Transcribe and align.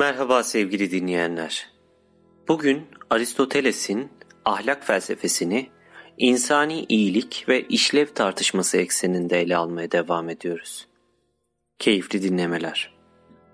Merhaba 0.00 0.42
sevgili 0.42 0.90
dinleyenler. 0.90 1.70
Bugün 2.48 2.82
Aristoteles'in 3.10 4.08
ahlak 4.44 4.84
felsefesini 4.84 5.70
insani 6.18 6.86
iyilik 6.88 7.44
ve 7.48 7.62
işlev 7.62 8.06
tartışması 8.06 8.78
ekseninde 8.78 9.40
ele 9.40 9.56
almaya 9.56 9.92
devam 9.92 10.28
ediyoruz. 10.28 10.86
Keyifli 11.78 12.22
dinlemeler. 12.22 12.94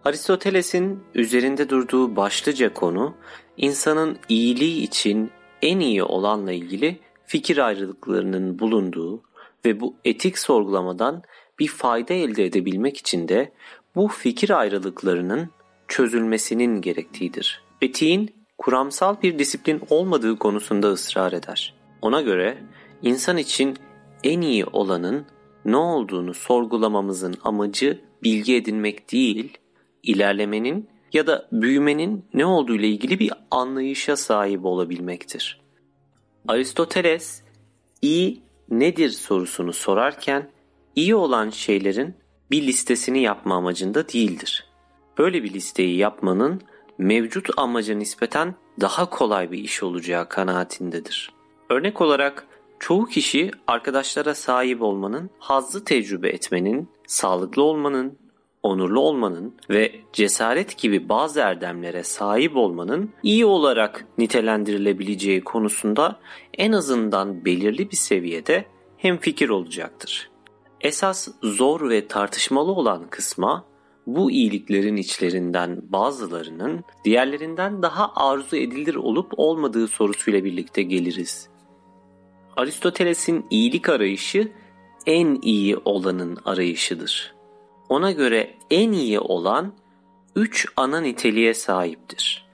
Aristoteles'in 0.05 1.05
üzerinde 1.15 1.69
durduğu 1.69 2.17
başlıca 2.17 2.73
konu 2.73 3.17
insanın 3.57 4.19
iyiliği 4.29 4.83
için 4.83 5.31
en 5.63 5.81
iyi 5.81 6.03
olanla 6.03 6.53
ilgili 6.53 7.01
fikir 7.25 7.59
ayrılıklarının 7.59 8.59
bulunduğu 8.59 9.23
ve 9.65 9.81
bu 9.81 9.97
etik 10.05 10.39
sorgulamadan 10.39 11.23
bir 11.59 11.69
fayda 11.69 12.15
elde 12.15 12.45
edebilmek 12.45 12.97
için 12.97 13.29
de 13.29 13.53
bu 13.95 14.09
fikir 14.09 14.51
ayrılıklarının 14.51 15.56
çözülmesinin 15.89 16.81
gerektiğidir. 16.81 17.63
Etiğin 17.83 18.35
kuramsal 18.59 19.23
bir 19.23 19.39
disiplin 19.39 19.83
olmadığı 19.91 20.39
konusunda 20.39 20.93
ısrar 20.93 21.33
eder. 21.33 21.75
Ona 22.03 22.21
göre 22.21 22.59
insan 23.03 23.37
için 23.37 23.77
en 24.25 24.41
iyi 24.41 24.65
olanın 24.65 25.27
ne 25.65 25.77
olduğunu 25.77 26.35
sorgulamamızın 26.35 27.35
amacı 27.45 28.01
bilgi 28.23 28.57
edinmek 28.57 29.13
değil, 29.13 29.59
ilerlemenin 30.03 30.89
ya 31.13 31.27
da 31.27 31.49
büyümenin 31.53 32.25
ne 32.35 32.47
olduğu 32.47 32.75
ile 32.75 32.89
ilgili 32.89 33.19
bir 33.19 33.33
anlayışa 33.51 34.17
sahip 34.17 34.65
olabilmektir. 34.65 35.61
Aristoteles 36.49 37.43
iyi 38.03 38.43
nedir 38.71 39.11
sorusunu 39.11 39.73
sorarken 39.73 40.51
iyi 40.97 41.15
olan 41.15 41.51
şeylerin 41.51 42.15
bir 42.51 42.67
listesini 42.67 43.23
yapma 43.23 43.57
amacında 43.57 44.09
değildir. 44.09 44.66
Böyle 45.19 45.43
bir 45.43 45.55
listeyi 45.55 45.97
yapmanın 45.97 46.61
mevcut 46.99 47.51
amaca 47.57 47.95
nispeten 47.95 48.55
daha 48.81 49.11
kolay 49.11 49.53
bir 49.53 49.59
iş 49.59 49.83
olacağı 49.83 50.29
kanaatindedir. 50.29 51.33
Örnek 51.71 52.01
olarak 52.01 52.47
çoğu 52.79 53.07
kişi 53.07 53.51
arkadaşlara 53.67 54.35
sahip 54.35 54.83
olmanın, 54.83 55.31
hazzı 55.39 55.85
tecrübe 55.85 56.29
etmenin, 56.29 56.89
sağlıklı 57.07 57.63
olmanın, 57.63 58.19
onurlu 58.63 59.01
olmanın 59.01 59.55
ve 59.71 59.93
cesaret 60.13 60.79
gibi 60.79 61.09
bazı 61.09 61.41
erdemlere 61.41 62.03
sahip 62.03 62.57
olmanın 62.57 63.11
iyi 63.23 63.45
olarak 63.45 64.07
nitelendirilebileceği 64.19 65.45
konusunda 65.45 66.21
en 66.55 66.73
azından 66.73 67.45
belirli 67.45 67.91
bir 67.91 67.97
seviyede 67.97 68.65
hemfikir 68.97 69.49
olacaktır. 69.49 70.31
Esas 70.81 71.29
zor 71.43 71.91
ve 71.91 72.09
tartışmalı 72.09 72.73
olan 72.73 73.07
kısma 73.11 73.65
bu 74.07 74.31
iyiliklerin 74.31 74.97
içlerinden 74.97 75.83
bazılarının 75.83 76.85
diğerlerinden 77.05 77.83
daha 77.83 78.13
arzu 78.15 78.57
edilir 78.57 78.95
olup 78.95 79.33
olmadığı 79.37 79.89
sorusuyla 79.89 80.45
birlikte 80.45 80.83
geliriz. 80.83 81.49
Aristoteles'in 82.57 83.47
iyilik 83.51 83.89
arayışı 83.89 84.53
en 85.07 85.39
iyi 85.43 85.77
olanın 85.77 86.39
arayışıdır. 86.45 87.35
Ona 87.89 88.11
göre 88.11 88.55
en 88.71 88.93
iyi 88.93 89.21
olan 89.21 89.73
üç 90.37 90.67
ana 90.77 91.01
niteliğe 91.01 91.55
sahiptir. 91.55 92.47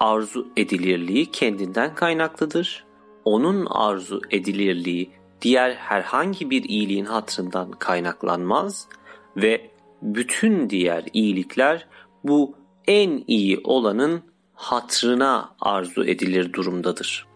Arzu 0.00 0.48
edilirliği 0.56 1.30
kendinden 1.30 1.94
kaynaklıdır. 1.94 2.84
Onun 3.24 3.66
arzu 3.66 4.20
edilirliği 4.30 5.10
diğer 5.42 5.74
herhangi 5.74 6.50
bir 6.50 6.64
iyiliğin 6.64 7.04
hatrından 7.04 7.70
kaynaklanmaz 7.70 8.88
ve 9.36 9.70
bütün 10.04 10.70
diğer 10.70 11.04
iyilikler 11.12 11.86
bu 12.24 12.56
en 12.86 13.24
iyi 13.26 13.60
olanın 13.64 14.22
hatrına 14.54 15.54
arzu 15.60 16.04
edilir 16.04 16.52
durumdadır. 16.52 17.26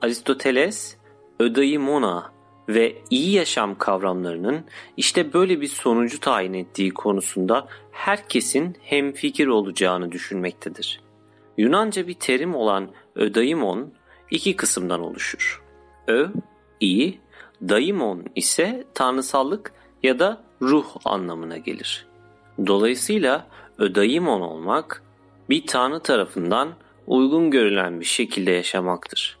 Aristoteles, 0.00 0.96
ödaimona 1.38 2.32
ve 2.68 2.96
iyi 3.10 3.32
yaşam 3.32 3.78
kavramlarının 3.78 4.64
işte 4.96 5.32
böyle 5.32 5.60
bir 5.60 5.66
sonucu 5.66 6.20
tayin 6.20 6.54
ettiği 6.54 6.90
konusunda 6.90 7.68
herkesin 7.92 8.76
hemfikir 8.82 9.46
olacağını 9.46 10.12
düşünmektedir. 10.12 11.00
Yunanca 11.58 12.06
bir 12.06 12.14
terim 12.14 12.54
olan 12.54 12.90
ödaimon 13.14 13.92
iki 14.30 14.56
kısımdan 14.56 15.00
oluşur. 15.00 15.62
Ö, 16.08 16.28
iyi, 16.80 17.20
daimon 17.62 18.24
ise 18.34 18.84
tanrısallık 18.94 19.72
ya 20.02 20.18
da 20.18 20.42
ruh 20.62 20.86
anlamına 21.04 21.56
gelir. 21.56 22.09
Dolayısıyla 22.66 23.46
ödaimon 23.78 24.40
olmak 24.40 25.02
bir 25.48 25.66
tanrı 25.66 26.00
tarafından 26.00 26.72
uygun 27.06 27.50
görülen 27.50 28.00
bir 28.00 28.04
şekilde 28.04 28.50
yaşamaktır. 28.50 29.38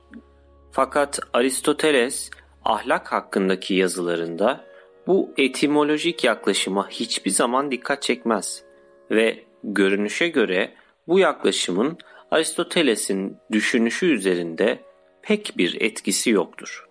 Fakat 0.72 1.20
Aristoteles 1.32 2.30
ahlak 2.64 3.12
hakkındaki 3.12 3.74
yazılarında 3.74 4.64
bu 5.06 5.30
etimolojik 5.36 6.24
yaklaşıma 6.24 6.88
hiçbir 6.88 7.30
zaman 7.30 7.70
dikkat 7.70 8.02
çekmez 8.02 8.64
ve 9.10 9.44
görünüşe 9.64 10.28
göre 10.28 10.74
bu 11.08 11.18
yaklaşımın 11.18 11.98
Aristoteles'in 12.30 13.36
düşünüşü 13.52 14.06
üzerinde 14.06 14.80
pek 15.22 15.52
bir 15.56 15.80
etkisi 15.80 16.30
yoktur. 16.30 16.88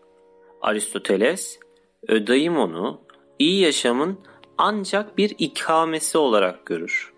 Aristoteles, 0.61 1.59
ödaimonu 2.07 3.01
iyi 3.39 3.61
yaşamın 3.61 4.19
ancak 4.59 5.17
bir 5.17 5.35
ikamesi 5.37 6.17
olarak 6.17 6.65
görür. 6.65 7.13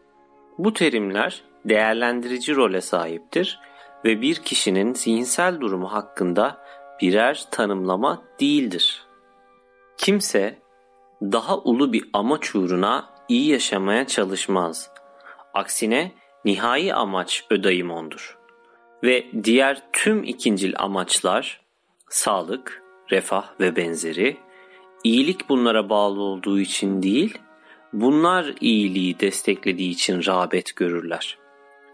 Bu 0.58 0.74
terimler 0.74 1.44
değerlendirici 1.66 2.56
role 2.56 2.82
sahiptir 2.82 3.60
ve 4.06 4.22
bir 4.22 4.36
kişinin 4.36 4.94
zihinsel 4.94 5.62
durumu 5.62 5.94
hakkında 5.94 6.66
birer 7.02 7.46
tanımlama 7.52 8.24
değildir. 8.40 9.06
Kimse 9.98 10.60
daha 11.22 11.58
ulu 11.58 11.94
bir 11.94 12.10
amaç 12.14 12.56
uğruna 12.56 13.10
iyi 13.28 13.50
yaşamaya 13.50 14.08
çalışmaz. 14.08 14.92
Aksine 15.54 16.12
nihai 16.46 16.94
amaç 16.94 17.46
ödaimondur. 17.50 18.38
Ve 19.04 19.26
diğer 19.44 19.82
tüm 19.94 20.24
ikincil 20.24 20.74
amaçlar 20.78 21.62
sağlık, 22.10 22.84
refah 23.12 23.60
ve 23.60 23.76
benzeri 23.76 24.38
iyilik 25.04 25.50
bunlara 25.50 25.90
bağlı 25.90 26.22
olduğu 26.22 26.60
için 26.60 27.04
değil, 27.04 27.38
bunlar 27.94 28.54
iyiliği 28.62 29.20
desteklediği 29.20 29.90
için 29.90 30.26
rağbet 30.26 30.76
görürler. 30.76 31.38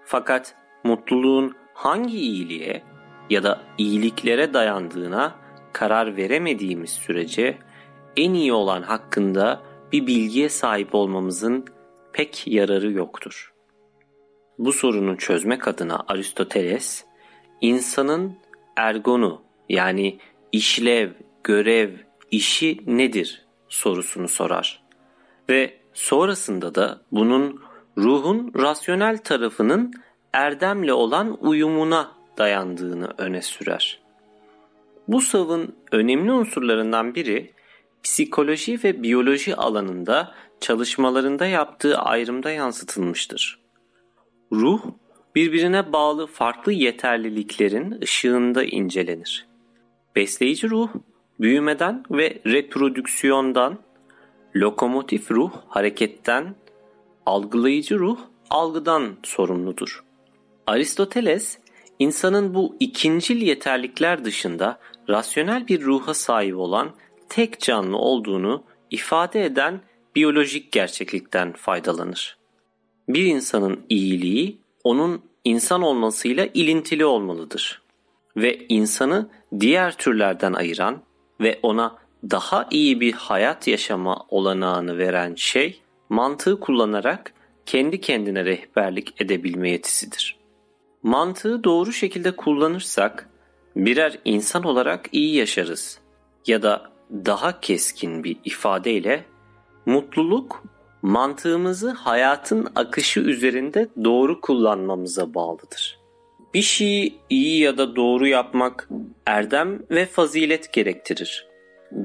Fakat 0.05 0.55
mutluluğun 0.83 1.55
hangi 1.73 2.17
iyiliğe 2.17 2.83
ya 3.29 3.43
da 3.43 3.61
iyiliklere 3.77 4.53
dayandığına 4.53 5.35
karar 5.73 6.17
veremediğimiz 6.17 6.89
sürece 6.89 7.57
en 8.17 8.33
iyi 8.33 8.53
olan 8.53 8.81
hakkında 8.81 9.61
bir 9.91 10.07
bilgiye 10.07 10.49
sahip 10.49 10.95
olmamızın 10.95 11.65
pek 12.13 12.47
yararı 12.47 12.91
yoktur. 12.91 13.53
Bu 14.57 14.73
sorunu 14.73 15.17
çözmek 15.17 15.67
adına 15.67 16.03
Aristoteles, 16.07 17.05
insanın 17.61 18.37
ergonu 18.75 19.41
yani 19.69 20.19
işlev, 20.51 21.11
görev, 21.43 21.91
işi 22.31 22.79
nedir 22.87 23.45
sorusunu 23.69 24.27
sorar. 24.27 24.83
Ve 25.49 25.77
sonrasında 25.93 26.75
da 26.75 27.01
bunun 27.11 27.61
ruhun 27.97 28.51
rasyonel 28.55 29.17
tarafının 29.17 29.93
erdemle 30.33 30.93
olan 30.93 31.37
uyumuna 31.41 32.11
dayandığını 32.37 33.13
öne 33.17 33.41
sürer. 33.41 33.99
Bu 35.07 35.21
savın 35.21 35.75
önemli 35.91 36.31
unsurlarından 36.31 37.15
biri 37.15 37.51
psikoloji 38.03 38.83
ve 38.83 39.03
biyoloji 39.03 39.55
alanında 39.55 40.35
çalışmalarında 40.61 41.45
yaptığı 41.45 41.97
ayrımda 41.97 42.51
yansıtılmıştır. 42.51 43.59
Ruh 44.51 44.81
birbirine 45.35 45.93
bağlı 45.93 46.27
farklı 46.27 46.73
yeterliliklerin 46.73 48.01
ışığında 48.01 48.63
incelenir. 48.63 49.47
Besleyici 50.15 50.69
ruh 50.69 50.89
büyümeden 51.39 52.03
ve 52.11 52.41
reprodüksiyondan, 52.45 53.79
lokomotif 54.55 55.31
ruh 55.31 55.51
hareketten, 55.67 56.55
algılayıcı 57.25 57.99
ruh 57.99 58.19
algıdan 58.49 59.17
sorumludur. 59.23 60.03
Aristoteles 60.67 61.57
insanın 61.99 62.53
bu 62.53 62.75
ikincil 62.79 63.41
yeterlikler 63.41 64.25
dışında 64.25 64.79
rasyonel 65.09 65.67
bir 65.67 65.81
ruha 65.81 66.13
sahip 66.13 66.57
olan 66.57 66.89
tek 67.29 67.59
canlı 67.59 67.97
olduğunu 67.97 68.63
ifade 68.91 69.45
eden 69.45 69.81
biyolojik 70.15 70.71
gerçeklikten 70.71 71.53
faydalanır. 71.53 72.37
Bir 73.09 73.25
insanın 73.25 73.79
iyiliği 73.89 74.57
onun 74.83 75.21
insan 75.43 75.81
olmasıyla 75.81 76.47
ilintili 76.53 77.05
olmalıdır 77.05 77.81
ve 78.37 78.65
insanı 78.69 79.29
diğer 79.59 79.97
türlerden 79.97 80.53
ayıran 80.53 81.01
ve 81.39 81.59
ona 81.63 81.97
daha 82.23 82.67
iyi 82.71 83.01
bir 83.01 83.13
hayat 83.13 83.67
yaşama 83.67 84.25
olanağını 84.29 84.97
veren 84.97 85.35
şey 85.35 85.81
mantığı 86.09 86.59
kullanarak 86.59 87.33
kendi 87.65 88.01
kendine 88.01 88.45
rehberlik 88.45 89.21
edebilme 89.21 89.69
yetisidir. 89.69 90.37
Mantığı 91.03 91.63
doğru 91.63 91.93
şekilde 91.93 92.35
kullanırsak 92.35 93.29
birer 93.75 94.19
insan 94.25 94.63
olarak 94.63 95.09
iyi 95.11 95.35
yaşarız 95.35 95.99
ya 96.47 96.61
da 96.61 96.91
daha 97.11 97.59
keskin 97.59 98.23
bir 98.23 98.37
ifadeyle 98.43 99.25
mutluluk 99.85 100.63
mantığımızı 101.01 101.89
hayatın 101.89 102.67
akışı 102.75 103.19
üzerinde 103.19 103.87
doğru 104.03 104.41
kullanmamıza 104.41 105.33
bağlıdır. 105.33 105.96
Bir 106.57 106.61
şeyi 106.61 107.15
iyi 107.29 107.59
ya 107.59 107.77
da 107.77 107.95
doğru 107.95 108.27
yapmak 108.27 108.89
erdem 109.25 109.79
ve 109.91 110.05
fazilet 110.05 110.73
gerektirir. 110.73 111.47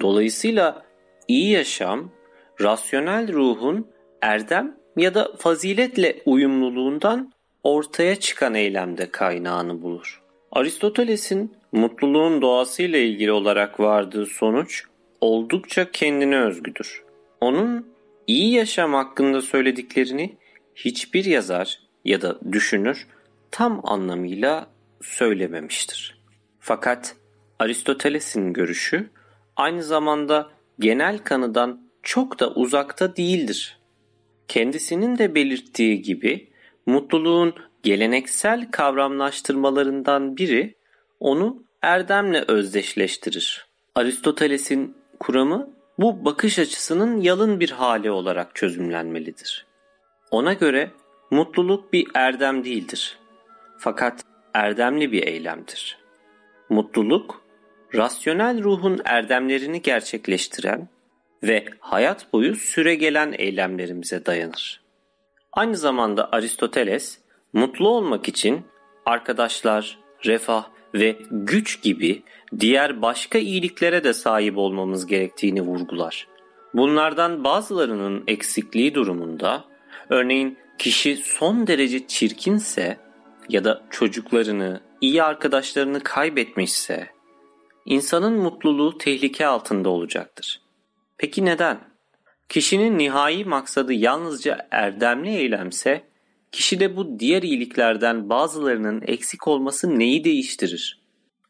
Dolayısıyla 0.01 0.83
iyi 1.29 1.51
yaşam, 1.51 2.11
rasyonel 2.61 3.33
ruhun 3.33 3.87
erdem 4.21 4.77
ya 4.97 5.15
da 5.15 5.33
faziletle 5.39 6.23
uyumluluğundan 6.27 7.33
ortaya 7.63 8.17
çıkan 8.21 8.55
eylemde 8.55 9.11
kaynağını 9.11 9.83
bulur. 9.83 10.23
Aristoteles'in 10.51 11.53
mutluluğun 11.73 12.43
doğasıyla 12.43 12.99
ilgili 12.99 13.33
olarak 13.33 13.81
vardığı 13.81 14.27
sonuç 14.27 14.85
oldukça 15.21 15.91
kendine 15.91 16.41
özgüdür. 16.41 17.05
Onun 17.41 17.87
iyi 18.27 18.53
yaşam 18.55 18.95
hakkında 18.95 19.41
söylediklerini 19.41 20.37
hiçbir 20.75 21.25
yazar 21.25 21.81
ya 22.05 22.23
da 22.23 22.39
düşünür 22.53 23.07
tam 23.53 23.81
anlamıyla 23.85 24.67
söylememiştir. 25.03 26.23
Fakat 26.61 27.17
Aristoteles'in 27.59 28.53
görüşü 28.53 29.11
aynı 29.57 29.83
zamanda 29.83 30.51
genel 30.79 31.19
kanıdan 31.19 31.81
çok 32.03 32.41
da 32.41 32.51
uzakta 32.51 33.17
değildir. 33.17 33.79
Kendisinin 34.49 35.19
de 35.19 35.35
belirttiği 35.35 36.03
gibi 36.03 36.53
mutluluğun 36.87 37.55
geleneksel 37.83 38.71
kavramlaştırmalarından 38.71 40.37
biri 40.37 40.75
onu 41.21 41.65
erdemle 41.83 42.45
özdeşleştirir. 42.49 43.67
Aristoteles'in 43.95 44.97
kuramı 45.21 45.71
bu 45.99 46.25
bakış 46.25 46.59
açısının 46.59 47.21
yalın 47.21 47.61
bir 47.61 47.71
hali 47.71 48.11
olarak 48.11 48.55
çözümlenmelidir. 48.55 49.67
Ona 50.31 50.53
göre 50.53 50.91
mutluluk 51.31 51.93
bir 51.93 52.07
erdem 52.15 52.65
değildir. 52.65 53.19
Fakat 53.83 54.25
erdemli 54.55 55.13
bir 55.13 55.27
eylemdir. 55.27 55.99
Mutluluk, 56.69 57.43
rasyonel 57.95 58.63
ruhun 58.63 59.01
erdemlerini 59.05 59.83
gerçekleştiren 59.83 60.89
ve 61.43 61.65
hayat 61.81 62.33
boyu 62.33 62.55
süregelen 62.57 63.35
eylemlerimize 63.39 64.27
dayanır. 64.27 64.83
Aynı 65.53 65.77
zamanda 65.77 66.33
Aristoteles, 66.33 67.19
mutlu 67.53 67.89
olmak 67.89 68.29
için 68.29 68.61
arkadaşlar, 69.07 69.99
refah 70.25 70.65
ve 70.95 71.17
güç 71.31 71.83
gibi 71.83 72.23
diğer 72.61 73.03
başka 73.03 73.39
iyiliklere 73.39 74.05
de 74.05 74.13
sahip 74.13 74.59
olmamız 74.59 75.07
gerektiğini 75.07 75.63
vurgular. 75.63 76.29
Bunlardan 76.75 77.45
bazılarının 77.45 78.25
eksikliği 78.27 78.95
durumunda, 78.95 79.65
örneğin 80.09 80.59
kişi 80.79 81.17
son 81.17 81.67
derece 81.67 82.07
çirkinse 82.07 83.12
ya 83.53 83.65
da 83.65 83.83
çocuklarını, 83.91 84.81
iyi 85.01 85.23
arkadaşlarını 85.23 86.01
kaybetmişse, 86.01 87.09
insanın 87.87 88.33
mutluluğu 88.33 88.99
tehlike 88.99 89.47
altında 89.47 89.89
olacaktır. 89.89 90.61
Peki 91.19 91.45
neden? 91.45 91.81
Kişinin 92.49 92.99
nihai 92.99 93.45
maksadı 93.45 93.93
yalnızca 93.93 94.69
erdemli 94.71 95.37
eylemse, 95.37 96.05
kişide 96.53 96.97
bu 96.97 97.19
diğer 97.19 97.43
iyiliklerden 97.43 98.29
bazılarının 98.29 99.03
eksik 99.07 99.49
olması 99.49 99.99
neyi 99.99 100.25
değiştirir? 100.25 101.03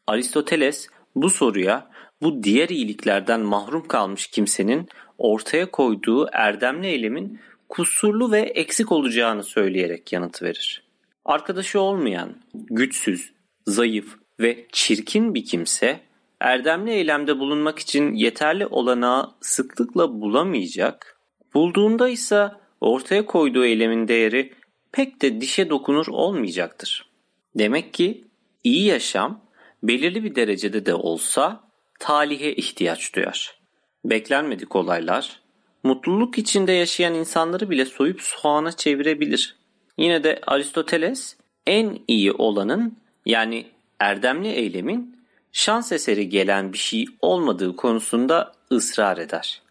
Aristoteles 0.07 0.87
bu 1.15 1.29
soruya 1.29 1.89
bu 2.21 2.43
diğer 2.43 2.69
iyiliklerden 2.69 3.39
mahrum 3.39 3.87
kalmış 3.87 4.27
kimsenin 4.27 4.89
ortaya 5.17 5.71
koyduğu 5.71 6.27
erdemli 6.33 6.87
eylemin 6.87 7.39
kusurlu 7.69 8.31
ve 8.31 8.39
eksik 8.39 8.91
olacağını 8.91 9.43
söyleyerek 9.43 10.13
yanıt 10.13 10.43
verir. 10.43 10.82
Arkadaşı 11.25 11.81
olmayan, 11.81 12.35
güçsüz, 12.53 13.33
zayıf 13.67 14.15
ve 14.39 14.67
çirkin 14.71 15.33
bir 15.33 15.45
kimse 15.45 15.99
erdemli 16.39 16.91
eylemde 16.91 17.39
bulunmak 17.39 17.79
için 17.79 18.13
yeterli 18.13 18.67
olanağı 18.67 19.35
sıklıkla 19.41 20.21
bulamayacak, 20.21 21.19
bulduğunda 21.53 22.09
ise 22.09 22.51
ortaya 22.81 23.25
koyduğu 23.25 23.65
eylemin 23.65 24.07
değeri 24.07 24.53
pek 24.91 25.21
de 25.21 25.41
dişe 25.41 25.69
dokunur 25.69 26.07
olmayacaktır. 26.07 27.09
Demek 27.55 27.93
ki 27.93 28.27
iyi 28.63 28.85
yaşam 28.85 29.41
belirli 29.83 30.23
bir 30.23 30.35
derecede 30.35 30.85
de 30.85 30.93
olsa 30.93 31.63
talihe 31.99 32.53
ihtiyaç 32.53 33.15
duyar. 33.15 33.59
Beklenmedik 34.05 34.75
olaylar, 34.75 35.41
mutluluk 35.83 36.37
içinde 36.37 36.71
yaşayan 36.71 37.13
insanları 37.13 37.69
bile 37.69 37.85
soyup 37.85 38.21
soğana 38.21 38.71
çevirebilir. 38.71 39.62
Yine 39.97 40.23
de 40.23 40.41
Aristoteles 40.47 41.37
en 41.67 41.99
iyi 42.07 42.31
olanın 42.31 42.97
yani 43.25 43.67
erdemli 43.99 44.47
eylemin 44.47 45.25
şans 45.51 45.91
eseri 45.91 46.29
gelen 46.29 46.73
bir 46.73 46.77
şey 46.77 47.05
olmadığı 47.21 47.75
konusunda 47.75 48.51
ısrar 48.71 49.17
eder. 49.17 49.61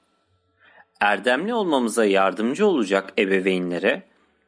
Erdemli 1.00 1.54
olmamıza 1.54 2.04
yardımcı 2.04 2.66
olacak 2.66 3.12
ebeveynlere 3.18 4.02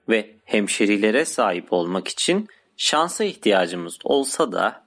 ve 0.08 0.34
hemşerilere 0.44 1.24
sahip 1.24 1.72
olmak 1.72 2.08
için 2.08 2.48
şansa 2.76 3.24
ihtiyacımız 3.24 3.98
olsa 4.04 4.52
da 4.52 4.84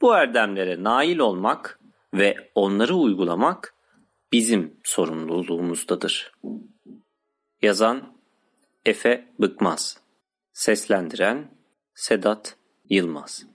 bu 0.00 0.14
erdemlere 0.14 0.82
nail 0.82 1.18
olmak 1.18 1.80
ve 2.14 2.50
onları 2.54 2.94
uygulamak 2.94 3.74
bizim 4.32 4.76
sorumluluğumuzdadır. 4.84 6.32
Yazan 7.62 8.12
Efe 8.84 9.28
Bıkmaz 9.38 10.01
Seslendiren 10.52 11.50
Sedat 11.94 12.56
Yılmaz 12.88 13.51